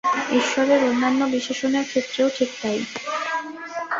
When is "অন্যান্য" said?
0.83-1.21